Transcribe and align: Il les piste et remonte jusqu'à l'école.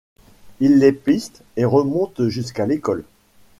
Il 0.61 0.79
les 0.79 0.93
piste 0.93 1.43
et 1.57 1.63
remonte 1.63 2.25
jusqu'à 2.27 2.65
l'école. 2.65 3.03